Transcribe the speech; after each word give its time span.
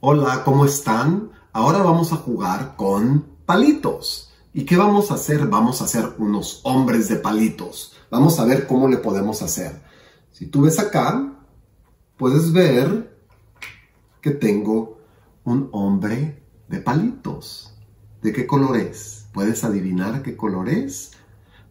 Hola, 0.00 0.42
¿cómo 0.44 0.66
están? 0.66 1.30
Ahora 1.54 1.78
vamos 1.78 2.12
a 2.12 2.16
jugar 2.16 2.76
con 2.76 3.24
palitos. 3.46 4.30
¿Y 4.52 4.66
qué 4.66 4.76
vamos 4.76 5.10
a 5.10 5.14
hacer? 5.14 5.46
Vamos 5.46 5.80
a 5.80 5.86
hacer 5.86 6.16
unos 6.18 6.60
hombres 6.64 7.08
de 7.08 7.16
palitos. 7.16 7.94
Vamos 8.10 8.38
a 8.38 8.44
ver 8.44 8.66
cómo 8.66 8.88
le 8.88 8.98
podemos 8.98 9.40
hacer. 9.40 9.80
Si 10.32 10.48
tú 10.48 10.60
ves 10.62 10.78
acá, 10.78 11.42
puedes 12.18 12.52
ver 12.52 13.18
que 14.20 14.32
tengo 14.32 14.98
un 15.44 15.70
hombre 15.72 16.42
de 16.68 16.78
palitos. 16.78 17.74
¿De 18.20 18.34
qué 18.34 18.46
color 18.46 18.76
es? 18.76 19.28
¿Puedes 19.32 19.64
adivinar 19.64 20.22
qué 20.22 20.36
color 20.36 20.68
es? 20.68 21.12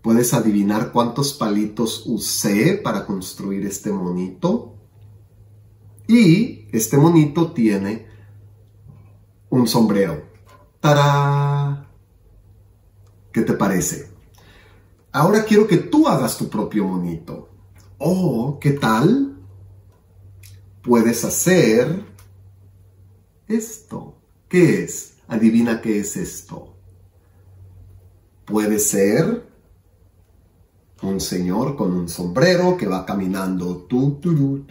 ¿Puedes 0.01 0.33
adivinar 0.33 0.91
cuántos 0.91 1.33
palitos 1.33 2.07
usé 2.07 2.81
para 2.83 3.05
construir 3.05 3.67
este 3.67 3.91
monito? 3.91 4.73
Y 6.07 6.67
este 6.71 6.97
monito 6.97 7.51
tiene 7.51 8.14
un 9.49 9.67
sombrero. 9.67 10.23
¡Tará! 10.79 11.87
¿Qué 13.31 13.41
te 13.41 13.53
parece? 13.53 14.09
Ahora 15.11 15.43
quiero 15.45 15.67
que 15.67 15.77
tú 15.77 16.07
hagas 16.07 16.37
tu 16.37 16.49
propio 16.49 16.85
monito. 16.85 17.49
Oh, 17.97 18.59
¿qué 18.59 18.71
tal? 18.71 19.37
Puedes 20.81 21.23
hacer 21.23 22.05
esto. 23.47 24.17
¿Qué 24.47 24.83
es? 24.83 25.17
Adivina 25.27 25.81
qué 25.81 25.99
es 25.99 26.17
esto. 26.17 26.75
Puede 28.45 28.79
ser 28.79 29.45
un 31.01 31.19
señor 31.19 31.75
con 31.75 31.93
un 31.93 32.07
sombrero 32.09 32.77
que 32.77 32.87
va 32.87 33.05
caminando. 33.05 33.85
Tu, 33.87 34.19
turu, 34.19 34.65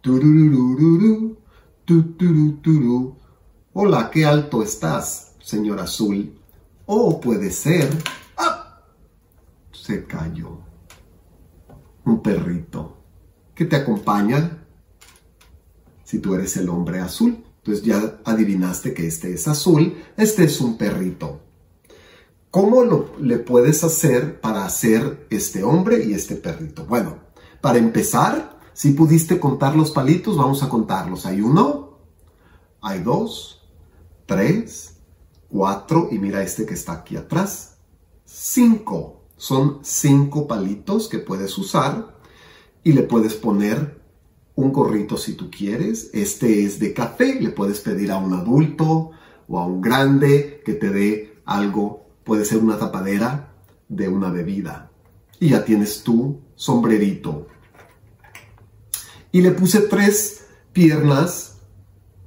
tururururu, 0.00 1.38
tu, 1.84 2.02
turu, 2.14 2.52
turu. 2.62 3.16
Hola, 3.76 4.08
qué 4.08 4.24
alto 4.24 4.62
estás, 4.62 5.32
señor 5.42 5.80
azul. 5.80 6.38
O 6.86 7.20
puede 7.20 7.50
ser... 7.50 7.90
¡Ah! 8.36 8.78
Se 9.72 10.04
cayó. 10.04 10.60
Un 12.04 12.22
perrito. 12.22 12.98
que 13.52 13.64
te 13.64 13.74
acompaña? 13.74 14.64
Si 16.04 16.20
tú 16.20 16.36
eres 16.36 16.56
el 16.56 16.68
hombre 16.68 17.00
azul. 17.00 17.44
Entonces 17.56 17.84
ya 17.84 18.20
adivinaste 18.24 18.94
que 18.94 19.08
este 19.08 19.34
es 19.34 19.48
azul. 19.48 20.00
Este 20.16 20.44
es 20.44 20.60
un 20.60 20.78
perrito. 20.78 21.40
¿Cómo 22.52 22.84
lo, 22.84 23.16
le 23.18 23.38
puedes 23.38 23.82
hacer 23.82 24.40
para 24.40 24.64
hacer 24.64 25.26
este 25.30 25.64
hombre 25.64 26.04
y 26.04 26.14
este 26.14 26.36
perrito? 26.36 26.84
Bueno, 26.84 27.16
para 27.60 27.78
empezar, 27.78 28.60
si 28.72 28.92
pudiste 28.92 29.40
contar 29.40 29.74
los 29.74 29.90
palitos, 29.90 30.36
vamos 30.36 30.62
a 30.62 30.68
contarlos. 30.68 31.26
Hay 31.26 31.40
uno, 31.40 31.98
hay 32.80 33.02
dos, 33.02 33.63
tres, 34.26 34.96
cuatro 35.48 36.08
y 36.10 36.18
mira 36.18 36.42
este 36.42 36.66
que 36.66 36.74
está 36.74 36.92
aquí 36.92 37.16
atrás, 37.16 37.76
cinco. 38.24 39.22
Son 39.36 39.80
cinco 39.82 40.46
palitos 40.46 41.08
que 41.08 41.18
puedes 41.18 41.58
usar 41.58 42.16
y 42.82 42.92
le 42.92 43.02
puedes 43.02 43.34
poner 43.34 44.00
un 44.54 44.72
gorrito 44.72 45.16
si 45.16 45.34
tú 45.34 45.50
quieres. 45.50 46.10
Este 46.12 46.64
es 46.64 46.78
de 46.78 46.94
café, 46.94 47.40
le 47.40 47.50
puedes 47.50 47.80
pedir 47.80 48.12
a 48.12 48.18
un 48.18 48.32
adulto 48.32 49.10
o 49.48 49.58
a 49.58 49.66
un 49.66 49.80
grande 49.80 50.62
que 50.64 50.74
te 50.74 50.90
dé 50.90 51.36
algo. 51.44 52.06
Puede 52.24 52.44
ser 52.44 52.58
una 52.58 52.78
tapadera 52.78 53.52
de 53.88 54.08
una 54.08 54.30
bebida. 54.30 54.90
Y 55.40 55.50
ya 55.50 55.64
tienes 55.64 56.02
tu 56.02 56.40
sombrerito. 56.54 57.48
Y 59.32 59.42
le 59.42 59.50
puse 59.50 59.80
tres 59.80 60.46
piernas 60.72 61.53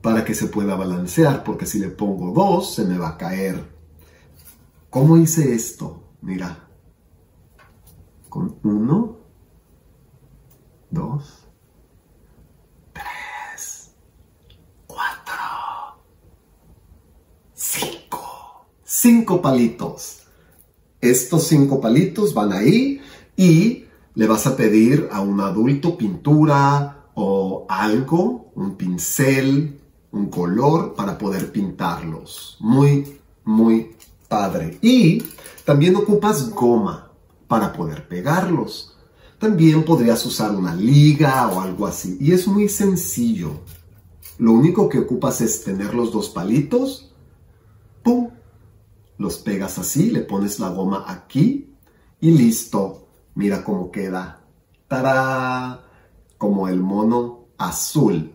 para 0.08 0.24
que 0.24 0.34
se 0.34 0.48
pueda 0.48 0.78
balancear, 0.78 1.44
porque 1.44 1.66
si 1.66 1.80
le 1.80 1.90
pongo 1.90 2.32
dos, 2.32 2.74
se 2.76 2.86
me 2.86 2.98
va 2.98 3.10
a 3.10 3.18
caer. 3.18 3.62
¿Cómo 4.90 5.18
hice 5.18 5.54
esto? 5.54 6.02
Mira. 6.22 6.66
Con 8.30 8.58
uno, 8.64 9.18
dos, 10.90 11.50
tres, 12.94 13.92
cuatro, 14.88 15.34
cinco. 17.54 18.66
Cinco 18.86 19.42
palitos. 19.42 20.22
Estos 21.02 21.48
cinco 21.48 21.82
palitos 21.82 22.34
van 22.34 22.54
ahí 22.54 23.02
y 23.36 23.84
le 24.16 24.26
vas 24.26 24.48
a 24.48 24.56
pedir 24.56 25.10
a 25.12 25.20
un 25.20 25.42
adulto 25.42 25.98
pintura 25.98 27.10
o 27.14 27.66
algo, 27.68 28.54
un 28.56 28.78
pincel, 28.78 29.82
un 30.12 30.30
color 30.30 30.96
para 30.96 31.18
poder 31.18 31.52
pintarlos. 31.52 32.58
Muy, 32.60 33.20
muy 33.44 33.96
padre. 34.28 34.78
Y 34.82 35.24
también 35.66 35.96
ocupas 35.96 36.50
goma 36.50 37.12
para 37.48 37.74
poder 37.74 38.08
pegarlos. 38.08 38.96
También 39.40 39.86
podrías 39.86 40.26
usar 40.26 40.52
una 40.52 40.74
liga 40.74 41.48
o 41.48 41.62
algo 41.62 41.86
así. 41.86 42.18
Y 42.20 42.32
es 42.32 42.48
muy 42.48 42.70
sencillo. 42.70 43.62
Lo 44.40 44.54
único 44.54 44.90
que 44.90 45.00
ocupas 45.00 45.42
es 45.42 45.64
tener 45.64 45.94
los 45.94 46.12
dos 46.12 46.30
palitos. 46.30 47.12
¡Pum! 48.04 48.30
Los 49.18 49.38
pegas 49.40 49.80
así, 49.80 50.12
le 50.12 50.22
pones 50.22 50.60
la 50.60 50.70
goma 50.70 51.06
aquí 51.08 51.74
y 52.20 52.32
listo. 52.32 53.08
Mira 53.36 53.64
cómo 53.64 53.92
queda. 53.92 54.42
¡Tará! 54.88 55.84
Como 56.38 56.68
el 56.68 56.82
mono 56.82 57.46
azul. 57.58 58.32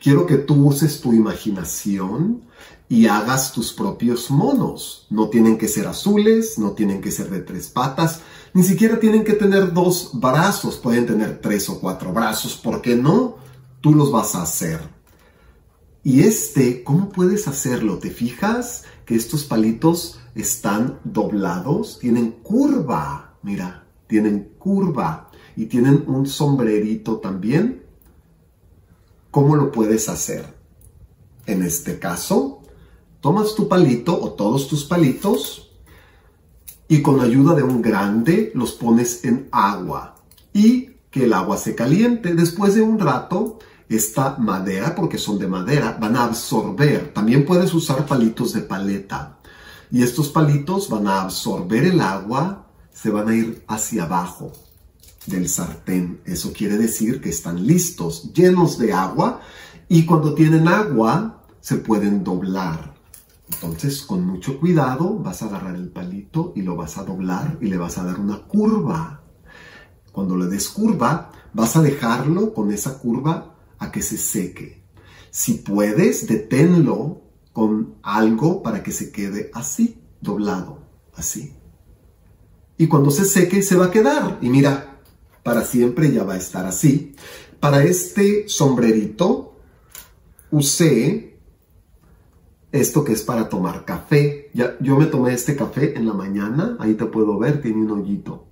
Quiero 0.00 0.26
que 0.26 0.36
tú 0.36 0.66
uses 0.66 1.00
tu 1.00 1.12
imaginación 1.12 2.42
y 2.88 3.06
hagas 3.06 3.52
tus 3.52 3.72
propios 3.72 4.30
monos. 4.30 5.06
No 5.10 5.28
tienen 5.28 5.58
que 5.58 5.68
ser 5.68 5.86
azules, 5.86 6.58
no 6.58 6.72
tienen 6.72 7.00
que 7.00 7.10
ser 7.10 7.30
de 7.30 7.40
tres 7.40 7.68
patas, 7.68 8.20
ni 8.52 8.62
siquiera 8.62 9.00
tienen 9.00 9.24
que 9.24 9.32
tener 9.32 9.72
dos 9.72 10.10
brazos, 10.14 10.76
pueden 10.76 11.06
tener 11.06 11.40
tres 11.40 11.68
o 11.68 11.80
cuatro 11.80 12.12
brazos, 12.12 12.56
¿por 12.56 12.82
qué 12.82 12.96
no? 12.96 13.36
Tú 13.80 13.94
los 13.94 14.12
vas 14.12 14.34
a 14.34 14.42
hacer. 14.42 14.80
Y 16.02 16.20
este, 16.20 16.84
¿cómo 16.84 17.08
puedes 17.08 17.48
hacerlo? 17.48 17.98
¿Te 17.98 18.10
fijas 18.10 18.84
que 19.04 19.16
estos 19.16 19.44
palitos 19.44 20.20
están 20.34 21.00
doblados? 21.02 21.98
Tienen 21.98 22.30
curva, 22.30 23.34
mira, 23.42 23.84
tienen 24.06 24.52
curva 24.58 25.30
y 25.56 25.66
tienen 25.66 26.04
un 26.06 26.26
sombrerito 26.26 27.16
también 27.16 27.85
¿Cómo 29.36 29.54
lo 29.54 29.70
puedes 29.70 30.08
hacer? 30.08 30.46
En 31.44 31.62
este 31.62 31.98
caso, 31.98 32.62
tomas 33.20 33.54
tu 33.54 33.68
palito 33.68 34.18
o 34.18 34.32
todos 34.32 34.66
tus 34.66 34.86
palitos 34.86 35.72
y 36.88 37.02
con 37.02 37.20
ayuda 37.20 37.54
de 37.54 37.62
un 37.62 37.82
grande 37.82 38.50
los 38.54 38.72
pones 38.72 39.26
en 39.26 39.46
agua 39.52 40.14
y 40.54 40.92
que 41.10 41.24
el 41.24 41.34
agua 41.34 41.58
se 41.58 41.74
caliente. 41.74 42.34
Después 42.34 42.76
de 42.76 42.80
un 42.80 42.98
rato, 42.98 43.58
esta 43.90 44.38
madera, 44.38 44.94
porque 44.94 45.18
son 45.18 45.38
de 45.38 45.48
madera, 45.48 45.98
van 46.00 46.16
a 46.16 46.24
absorber. 46.24 47.12
También 47.12 47.44
puedes 47.44 47.74
usar 47.74 48.06
palitos 48.06 48.54
de 48.54 48.62
paleta. 48.62 49.36
Y 49.90 50.02
estos 50.02 50.30
palitos 50.30 50.88
van 50.88 51.08
a 51.08 51.20
absorber 51.20 51.84
el 51.84 52.00
agua, 52.00 52.68
se 52.90 53.10
van 53.10 53.28
a 53.28 53.34
ir 53.34 53.62
hacia 53.68 54.04
abajo 54.04 54.50
del 55.26 55.48
sartén. 55.48 56.20
Eso 56.24 56.52
quiere 56.52 56.78
decir 56.78 57.20
que 57.20 57.30
están 57.30 57.66
listos, 57.66 58.32
llenos 58.32 58.78
de 58.78 58.92
agua 58.92 59.40
y 59.88 60.04
cuando 60.04 60.34
tienen 60.34 60.68
agua 60.68 61.42
se 61.60 61.76
pueden 61.76 62.24
doblar. 62.24 62.94
Entonces, 63.48 64.02
con 64.02 64.26
mucho 64.26 64.58
cuidado, 64.58 65.18
vas 65.18 65.42
a 65.42 65.46
agarrar 65.46 65.76
el 65.76 65.88
palito 65.88 66.52
y 66.56 66.62
lo 66.62 66.76
vas 66.76 66.98
a 66.98 67.04
doblar 67.04 67.58
y 67.60 67.66
le 67.66 67.76
vas 67.76 67.96
a 67.98 68.04
dar 68.04 68.18
una 68.18 68.38
curva. 68.38 69.22
Cuando 70.10 70.36
le 70.36 70.46
des 70.46 70.68
curva, 70.68 71.30
vas 71.52 71.76
a 71.76 71.82
dejarlo 71.82 72.52
con 72.52 72.72
esa 72.72 72.98
curva 72.98 73.54
a 73.78 73.92
que 73.92 74.02
se 74.02 74.18
seque. 74.18 74.82
Si 75.30 75.54
puedes, 75.54 76.26
deténlo 76.26 77.22
con 77.52 77.94
algo 78.02 78.62
para 78.62 78.82
que 78.82 78.92
se 78.92 79.12
quede 79.12 79.50
así, 79.54 80.00
doblado, 80.20 80.80
así. 81.14 81.54
Y 82.78 82.88
cuando 82.88 83.10
se 83.10 83.24
seque, 83.24 83.62
se 83.62 83.76
va 83.76 83.86
a 83.86 83.90
quedar. 83.90 84.38
Y 84.42 84.48
mira, 84.48 84.95
para 85.46 85.64
siempre 85.64 86.12
ya 86.12 86.24
va 86.24 86.34
a 86.34 86.38
estar 86.38 86.66
así. 86.66 87.14
Para 87.60 87.84
este 87.84 88.48
sombrerito 88.48 89.54
usé 90.50 91.38
esto 92.72 93.04
que 93.04 93.12
es 93.12 93.22
para 93.22 93.48
tomar 93.48 93.84
café. 93.84 94.50
Yo 94.80 94.96
me 94.98 95.06
tomé 95.06 95.34
este 95.34 95.54
café 95.54 95.96
en 95.96 96.04
la 96.04 96.14
mañana, 96.14 96.76
ahí 96.80 96.94
te 96.94 97.06
puedo 97.06 97.38
ver, 97.38 97.62
tiene 97.62 97.82
un 97.82 97.92
hoyito. 97.92 98.48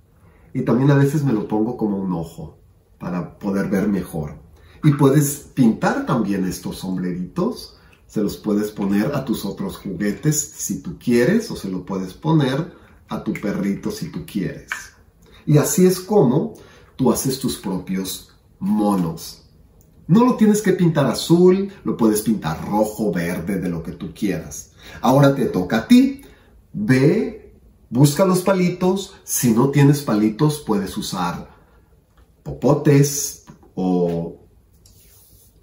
Y 0.53 0.61
también 0.61 0.89
a 0.89 0.95
veces 0.95 1.25
me 1.25 1.33
lo 1.33 1.49
pongo 1.49 1.75
como 1.75 1.97
un 1.97 2.13
ojo 2.13 2.59
para 2.97 3.37
poder 3.39 3.69
ver 3.69 3.89
mejor. 3.89 4.37
Y 4.81 4.91
puedes 4.91 5.51
pintar 5.53 6.05
también 6.05 6.45
estos 6.45 6.77
sombreritos. 6.77 7.77
Se 8.07 8.23
los 8.23 8.37
puedes 8.37 8.71
poner 8.71 9.13
a 9.13 9.25
tus 9.25 9.43
otros 9.43 9.75
juguetes 9.75 10.39
si 10.39 10.81
tú 10.81 10.97
quieres 10.97 11.51
o 11.51 11.57
se 11.57 11.69
lo 11.69 11.85
puedes 11.85 12.13
poner 12.13 12.71
a 13.09 13.21
tu 13.21 13.33
perrito 13.33 13.91
si 13.91 14.13
tú 14.13 14.25
quieres. 14.25 14.69
Y 15.45 15.57
así 15.57 15.85
es 15.85 15.99
como 15.99 16.53
tú 16.95 17.11
haces 17.11 17.39
tus 17.39 17.57
propios 17.57 18.31
monos. 18.59 19.43
No 20.07 20.23
lo 20.23 20.35
tienes 20.35 20.61
que 20.61 20.73
pintar 20.73 21.07
azul, 21.07 21.71
lo 21.83 21.97
puedes 21.97 22.21
pintar 22.21 22.63
rojo, 22.67 23.11
verde, 23.11 23.59
de 23.59 23.69
lo 23.69 23.81
que 23.81 23.91
tú 23.91 24.13
quieras. 24.13 24.71
Ahora 25.01 25.33
te 25.33 25.45
toca 25.45 25.77
a 25.77 25.87
ti. 25.87 26.21
Ve, 26.73 27.55
busca 27.89 28.25
los 28.25 28.41
palitos. 28.41 29.15
Si 29.23 29.51
no 29.51 29.69
tienes 29.69 30.01
palitos, 30.01 30.63
puedes 30.65 30.95
usar 30.97 31.49
popotes 32.43 33.45
o 33.73 34.35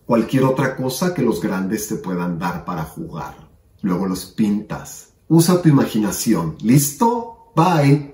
cualquier 0.04 0.44
otra 0.44 0.76
cosa 0.76 1.14
que 1.14 1.22
los 1.22 1.40
grandes 1.40 1.86
te 1.86 1.94
puedan 1.96 2.38
dar 2.38 2.64
para 2.64 2.82
jugar. 2.82 3.48
Luego 3.82 4.06
los 4.06 4.26
pintas. 4.26 5.12
Usa 5.28 5.62
tu 5.62 5.68
imaginación. 5.68 6.56
¿Listo? 6.60 7.52
Bye. 7.54 8.11